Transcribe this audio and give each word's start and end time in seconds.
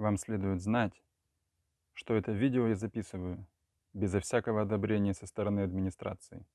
Вам 0.00 0.16
следует 0.16 0.62
знать, 0.62 1.02
что 1.92 2.14
это 2.14 2.32
видео 2.32 2.68
я 2.68 2.74
записываю 2.74 3.46
безо 3.92 4.20
всякого 4.20 4.62
одобрения 4.62 5.12
со 5.12 5.26
стороны 5.26 5.60
администрации. 5.60 6.46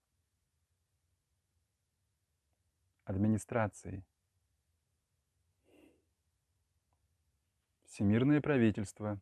Администрации. 3.04 4.04
Всемирное 7.84 8.42
правительство. 8.42 9.20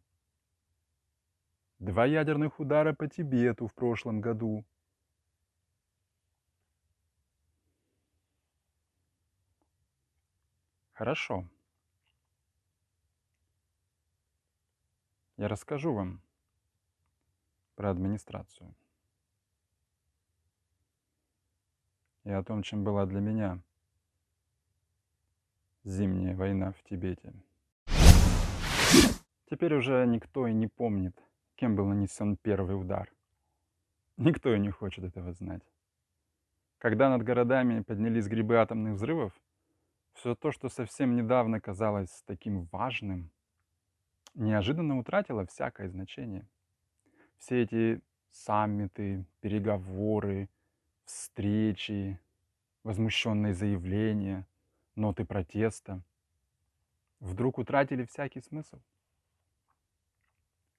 Два 1.79 2.05
ядерных 2.05 2.61
удара 2.61 2.93
по 2.93 3.09
Тибету 3.09 3.67
в 3.67 3.73
прошлом 3.73 4.21
году. 4.21 4.63
Хорошо. 10.93 11.45
Я 15.37 15.47
расскажу 15.47 15.93
вам 15.93 16.21
про 17.75 17.89
администрацию. 17.89 18.75
И 22.23 22.29
о 22.29 22.43
том, 22.43 22.61
чем 22.61 22.83
была 22.83 23.05
для 23.07 23.19
меня 23.19 23.59
зимняя 25.83 26.35
война 26.35 26.71
в 26.71 26.83
Тибете. 26.83 27.33
Теперь 29.49 29.73
уже 29.75 30.05
никто 30.05 30.47
и 30.47 30.53
не 30.53 30.67
помнит, 30.67 31.15
кем 31.55 31.75
был 31.75 31.87
нанесен 31.87 32.37
первый 32.37 32.79
удар. 32.79 33.11
Никто 34.17 34.53
и 34.53 34.59
не 34.59 34.69
хочет 34.69 35.03
этого 35.03 35.33
знать. 35.33 35.63
Когда 36.77 37.09
над 37.09 37.23
городами 37.23 37.81
поднялись 37.81 38.27
грибы 38.27 38.57
атомных 38.57 38.95
взрывов, 38.95 39.33
все 40.13 40.35
то, 40.35 40.51
что 40.51 40.69
совсем 40.69 41.15
недавно 41.15 41.59
казалось 41.59 42.23
таким 42.27 42.65
важным, 42.65 43.31
неожиданно 44.33 44.97
утратило 44.97 45.45
всякое 45.45 45.89
значение. 45.89 46.47
Все 47.37 47.63
эти 47.63 48.01
саммиты, 48.31 49.25
переговоры, 49.41 50.49
встречи, 51.05 52.19
возмущенные 52.83 53.53
заявления, 53.53 54.47
ноты 54.95 55.25
протеста 55.25 56.03
вдруг 57.19 57.57
утратили 57.57 58.05
всякий 58.05 58.41
смысл. 58.41 58.79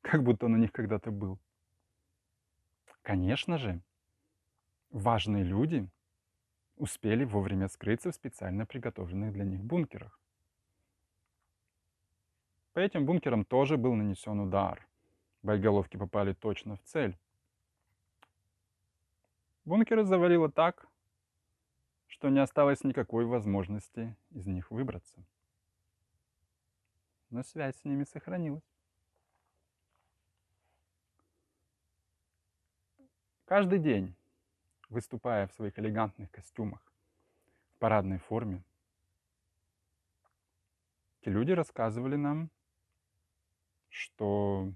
Как 0.02 0.22
будто 0.22 0.46
он 0.46 0.54
у 0.54 0.58
них 0.58 0.72
когда-то 0.72 1.10
был. 1.10 1.38
Конечно 3.02 3.58
же, 3.58 3.80
важные 4.90 5.44
люди 5.44 5.88
успели 6.76 7.24
вовремя 7.24 7.68
скрыться 7.68 8.10
в 8.10 8.14
специально 8.14 8.66
приготовленных 8.66 9.32
для 9.32 9.44
них 9.44 9.62
бункерах. 9.62 10.20
По 12.74 12.80
этим 12.80 13.06
бункерам 13.06 13.44
тоже 13.44 13.76
был 13.76 13.94
нанесен 13.94 14.40
удар. 14.40 14.84
Боеголовки 15.42 15.96
попали 15.96 16.32
точно 16.32 16.76
в 16.76 16.82
цель. 16.82 17.16
Бункеры 19.64 20.04
завалило 20.04 20.50
так, 20.50 20.88
что 22.08 22.30
не 22.30 22.40
осталось 22.40 22.82
никакой 22.82 23.26
возможности 23.26 24.16
из 24.30 24.48
них 24.48 24.72
выбраться. 24.72 25.24
Но 27.30 27.44
связь 27.44 27.76
с 27.76 27.84
ними 27.84 28.02
сохранилась. 28.02 28.64
Каждый 33.44 33.78
день 33.78 34.16
выступая 34.88 35.46
в 35.46 35.52
своих 35.52 35.78
элегантных 35.78 36.28
костюмах, 36.32 36.92
в 37.74 37.78
парадной 37.78 38.18
форме. 38.18 38.64
Эти 41.20 41.28
люди 41.28 41.52
рассказывали 41.52 42.16
нам, 42.16 42.50
что 43.94 44.72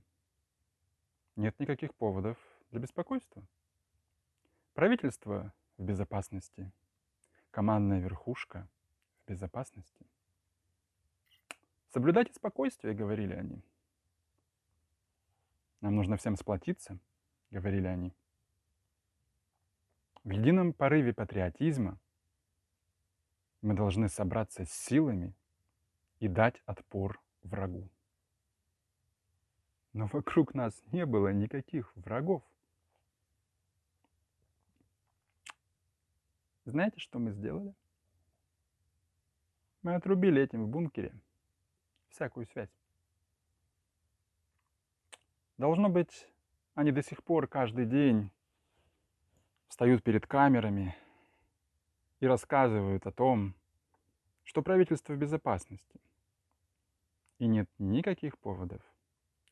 нет 1.34 1.58
никаких 1.58 1.92
поводов 1.96 2.38
для 2.70 2.78
беспокойства. 2.78 3.42
Правительство 4.74 5.52
в 5.76 5.82
безопасности, 5.82 6.70
командная 7.50 7.98
верхушка 7.98 8.68
в 9.24 9.30
безопасности. 9.30 10.06
Соблюдайте 11.88 12.32
спокойствие, 12.32 12.94
говорили 12.94 13.34
они. 13.34 13.60
Нам 15.80 15.96
нужно 15.96 16.16
всем 16.16 16.36
сплотиться, 16.36 17.00
говорили 17.50 17.88
они. 17.88 18.14
В 20.22 20.30
едином 20.30 20.72
порыве 20.72 21.12
патриотизма 21.12 21.98
мы 23.62 23.74
должны 23.74 24.08
собраться 24.08 24.64
с 24.64 24.70
силами 24.70 25.34
и 26.20 26.28
дать 26.28 26.62
отпор 26.66 27.20
врагу. 27.42 27.90
Но 29.98 30.06
вокруг 30.12 30.54
нас 30.54 30.80
не 30.92 31.04
было 31.04 31.32
никаких 31.32 31.92
врагов. 31.96 32.44
Знаете, 36.66 37.00
что 37.00 37.18
мы 37.18 37.32
сделали? 37.32 37.74
Мы 39.82 39.96
отрубили 39.96 40.40
этим 40.40 40.66
в 40.66 40.68
бункере 40.68 41.12
всякую 42.10 42.46
связь. 42.46 42.70
Должно 45.56 45.88
быть, 45.88 46.28
они 46.76 46.92
до 46.92 47.02
сих 47.02 47.24
пор 47.24 47.48
каждый 47.48 47.84
день 47.84 48.30
встают 49.66 50.04
перед 50.04 50.28
камерами 50.28 50.96
и 52.20 52.26
рассказывают 52.28 53.04
о 53.04 53.10
том, 53.10 53.56
что 54.44 54.62
правительство 54.62 55.14
в 55.14 55.18
безопасности. 55.18 56.00
И 57.40 57.48
нет 57.48 57.68
никаких 57.80 58.38
поводов 58.38 58.80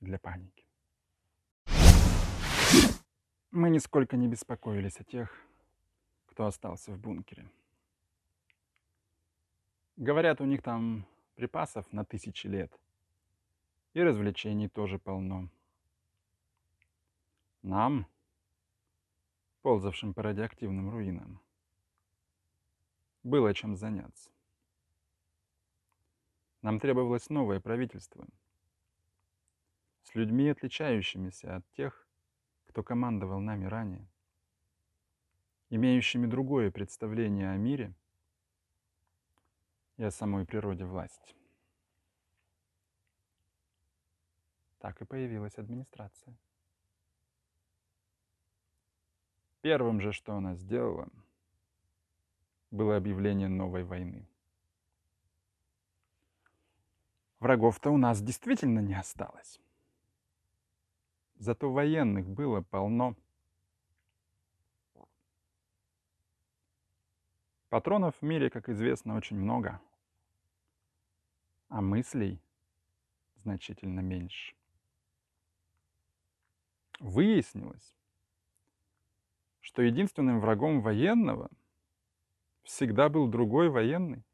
для 0.01 0.19
паники. 0.19 0.67
Мы 3.51 3.71
нисколько 3.71 4.17
не 4.17 4.29
беспокоились 4.29 5.01
о 5.01 5.05
тех, 5.05 5.31
кто 6.27 6.47
остался 6.47 6.93
в 6.93 6.99
бункере. 6.99 7.51
Говорят, 9.97 10.41
у 10.41 10.45
них 10.45 10.63
там 10.63 11.07
припасов 11.37 11.91
на 11.93 12.05
тысячи 12.05 12.47
лет. 12.47 12.71
И 13.95 14.03
развлечений 14.03 14.69
тоже 14.69 14.99
полно. 14.99 15.49
Нам 17.63 18.07
ползавшим 19.63 20.13
по 20.13 20.23
радиоактивным 20.23 20.91
руинам. 20.91 21.41
Было 23.23 23.55
чем 23.55 23.75
заняться. 23.75 24.31
Нам 26.61 26.79
требовалось 26.79 27.31
новое 27.31 27.59
правительство 27.59 28.27
с 30.07 30.15
людьми, 30.15 30.49
отличающимися 30.49 31.57
от 31.57 31.71
тех, 31.73 32.09
кто 32.67 32.83
командовал 32.83 33.41
нами 33.41 33.67
ранее, 33.67 34.07
имеющими 35.71 36.27
другое 36.27 36.71
представление 36.71 37.51
о 37.51 37.57
мире 37.57 37.93
и 39.97 40.05
о 40.05 40.11
самой 40.11 40.47
природе 40.47 40.85
власти. 40.85 41.35
Так 44.79 45.03
и 45.03 45.05
появилась 45.05 45.59
администрация. 45.59 46.37
Первым 49.61 50.01
же, 50.01 50.13
что 50.13 50.37
она 50.37 50.55
сделала, 50.55 51.09
было 52.71 52.97
объявление 52.97 53.49
новой 53.49 53.83
войны. 53.83 54.29
Врагов-то 57.41 57.91
у 57.91 57.97
нас 57.97 58.23
действительно 58.23 58.79
не 58.79 58.95
осталось. 58.95 59.61
Зато 61.39 61.71
военных 61.71 62.27
было 62.27 62.63
полно. 62.63 63.15
Патронов 67.69 68.17
в 68.21 68.23
мире, 68.23 68.49
как 68.49 68.69
известно, 68.71 69.17
очень 69.17 69.37
много, 69.37 69.81
а 71.69 71.83
мыслей 71.83 72.41
значительно 73.43 74.01
меньше. 74.01 74.55
Выяснилось, 77.01 77.95
что 79.61 79.83
единственным 79.83 80.41
врагом 80.41 80.81
военного 80.81 81.51
всегда 82.63 83.11
был 83.11 83.29
другой 83.29 83.69
военный. 83.69 84.25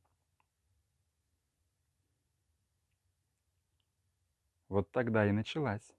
Вот 4.69 4.91
тогда 4.93 5.27
и 5.27 5.33
началась 5.33 5.93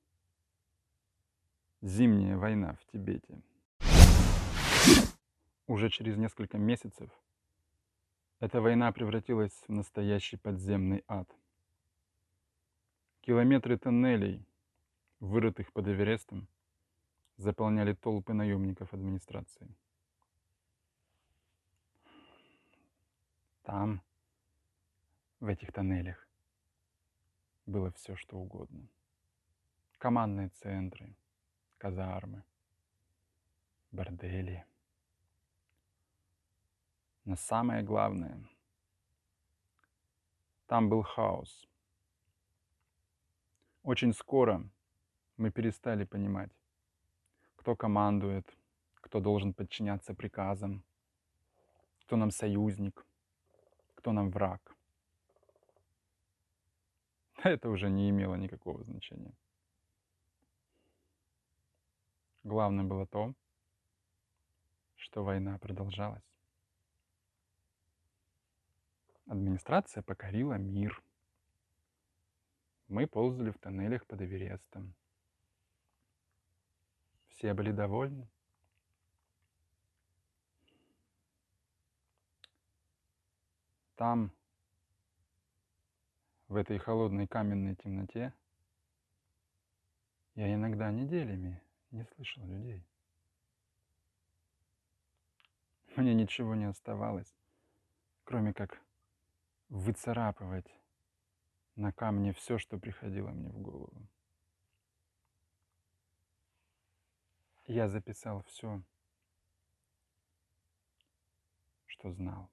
зимняя 1.84 2.38
война 2.38 2.76
в 2.76 2.86
Тибете. 2.86 3.42
Уже 5.68 5.90
через 5.90 6.18
несколько 6.18 6.58
месяцев 6.58 7.10
эта 8.40 8.62
война 8.62 8.92
превратилась 8.94 9.64
в 9.68 9.70
настоящий 9.70 10.38
подземный 10.38 11.04
ад. 11.08 11.30
Километры 13.22 13.78
тоннелей, 13.78 14.46
вырытых 15.20 15.74
под 15.74 15.88
Эверестом, 15.90 16.48
заполняли 17.38 17.94
толпы 17.94 18.34
наемников 18.34 18.94
администрации. 18.94 19.68
Там, 23.64 24.02
в 25.42 25.48
этих 25.48 25.74
тоннелях, 25.74 26.28
было 27.66 27.92
все, 27.92 28.16
что 28.16 28.38
угодно. 28.38 28.88
Командные 29.98 30.50
центры, 30.50 31.16
казармы, 31.84 32.44
бордели. 33.92 34.64
Но 37.26 37.36
самое 37.36 37.84
главное, 37.84 38.40
там 40.66 40.88
был 40.90 41.04
хаос. 41.04 41.68
Очень 43.84 44.14
скоро 44.14 44.64
мы 45.36 45.52
перестали 45.52 46.06
понимать, 46.06 46.52
кто 47.58 47.76
командует, 47.76 48.48
кто 49.02 49.20
должен 49.20 49.54
подчиняться 49.54 50.14
приказам, 50.14 50.84
кто 52.00 52.16
нам 52.16 52.32
союзник, 52.32 53.06
кто 53.96 54.14
нам 54.14 54.32
враг. 54.32 54.74
Это 57.44 57.70
уже 57.70 57.90
не 57.90 58.10
имело 58.10 58.36
никакого 58.36 58.84
значения. 58.84 59.34
Главное 62.44 62.84
было 62.84 63.06
то, 63.08 63.34
что 64.96 65.24
война 65.24 65.58
продолжалась. 65.60 66.24
Администрация 69.28 70.04
покорила 70.04 70.56
мир. 70.56 71.02
Мы 72.90 73.08
ползали 73.08 73.52
в 73.52 73.58
тоннелях 73.60 74.06
под 74.06 74.22
Эверестом. 74.22 74.94
Все 77.30 77.54
были 77.54 77.72
довольны. 77.72 78.28
Там, 83.96 84.34
в 86.50 86.58
этой 86.58 86.78
холодной 86.78 87.26
каменной 87.26 87.76
темноте, 87.76 88.34
я 90.36 90.54
иногда 90.54 90.92
неделями 90.92 91.62
не 91.94 92.04
слышал 92.06 92.46
людей. 92.46 92.84
Мне 95.96 96.14
ничего 96.16 96.56
не 96.56 96.66
оставалось, 96.66 97.32
кроме 98.24 98.54
как 98.54 98.82
выцарапывать 99.70 100.68
на 101.76 101.94
камне 101.94 102.34
все, 102.34 102.58
что 102.58 102.80
приходило 102.80 103.30
мне 103.30 103.50
в 103.50 103.60
голову. 103.62 104.08
Я 107.66 107.88
записал 107.88 108.44
все, 108.44 108.84
что 111.86 112.12
знал. 112.12 112.50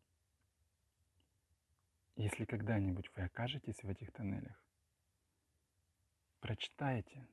Если 2.17 2.45
когда-нибудь 2.45 3.11
вы 3.17 3.23
окажетесь 3.23 3.83
в 3.83 3.89
этих 3.89 4.13
тоннелях, 4.13 4.63
прочитайте 6.41 7.27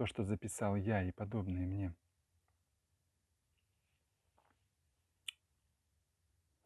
то, 0.00 0.06
что 0.06 0.24
записал 0.24 0.76
я 0.76 1.02
и 1.02 1.12
подобные 1.12 1.66
мне. 1.66 1.94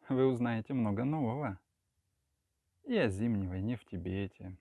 Вы 0.07 0.25
узнаете 0.25 0.73
много 0.73 1.03
нового 1.03 1.59
и 2.85 2.95
о 2.95 3.09
зимней 3.09 3.49
войне 3.49 3.75
в 3.75 3.83
Тибете, 3.83 4.55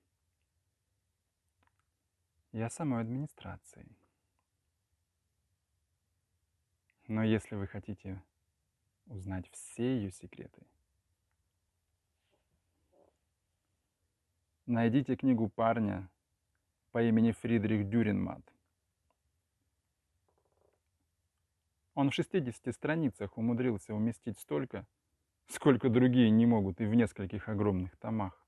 и 2.51 2.61
о 2.61 2.69
самой 2.69 3.01
администрации. 3.01 3.87
Но 7.07 7.23
если 7.23 7.55
вы 7.55 7.69
хотите 7.69 8.21
узнать 9.07 9.49
все 9.53 9.99
ее 9.99 10.11
секреты, 10.11 10.67
найдите 14.67 15.15
книгу 15.15 15.49
парня 15.49 16.11
по 16.91 17.01
имени 17.01 17.31
Фридрих 17.31 17.89
Дюренмат. 17.89 18.54
Он 21.95 22.11
в 22.11 22.15
60 22.15 22.75
страницах 22.75 23.39
умудрился 23.39 23.95
уместить 23.95 24.39
столько, 24.39 24.87
сколько 25.47 25.89
другие 25.89 26.31
не 26.31 26.47
могут 26.47 26.81
и 26.81 26.87
в 26.87 26.95
нескольких 26.95 27.49
огромных 27.49 27.97
томах. 27.97 28.45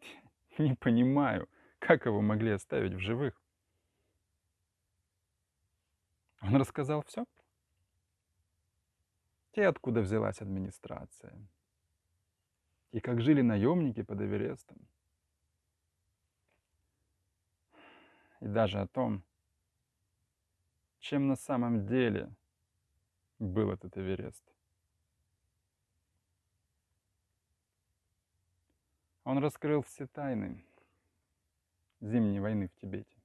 Не 0.58 0.74
понимаю, 0.74 1.48
как 1.78 2.06
его 2.06 2.20
могли 2.20 2.50
оставить 2.50 2.92
в 2.92 2.98
живых. 2.98 3.40
Он 6.42 6.56
рассказал 6.56 7.02
все. 7.02 7.24
И 9.52 9.62
откуда 9.62 10.00
взялась 10.00 10.40
администрация. 10.40 11.34
И 12.92 13.00
как 13.00 13.20
жили 13.20 13.42
наемники 13.42 14.02
под 14.02 14.20
Эверестом. 14.20 14.78
И 18.40 18.46
даже 18.46 18.80
о 18.80 18.86
том, 18.86 19.22
чем 21.10 21.26
на 21.26 21.34
самом 21.34 21.86
деле 21.86 22.32
был 23.40 23.72
этот 23.72 23.98
Эверест. 23.98 24.44
Он 29.24 29.38
раскрыл 29.38 29.82
все 29.82 30.06
тайны 30.06 30.64
зимней 32.00 32.38
войны 32.38 32.68
в 32.68 32.80
Тибете. 32.80 33.16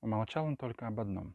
Умолчал 0.00 0.46
он 0.46 0.56
только 0.56 0.86
об 0.86 0.98
одном. 0.98 1.34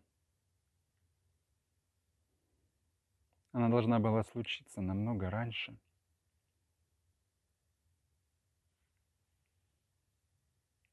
Она 3.51 3.69
должна 3.69 3.99
была 3.99 4.23
случиться 4.23 4.81
намного 4.81 5.29
раньше. 5.29 5.77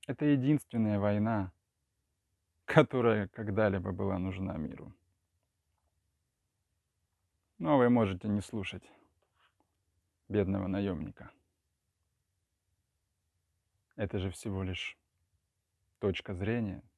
Это 0.06 0.26
единственная 0.26 0.98
война, 0.98 1.52
которая 2.66 3.28
когда-либо 3.28 3.92
была 3.92 4.18
нужна 4.18 4.56
миру. 4.56 4.94
Но 7.58 7.78
вы 7.78 7.88
можете 7.88 8.28
не 8.28 8.42
слушать 8.42 8.82
бедного 10.28 10.66
наемника. 10.66 11.30
Это 13.96 14.18
же 14.18 14.30
всего 14.30 14.62
лишь 14.62 14.98
точка 16.00 16.34
зрения– 16.34 16.82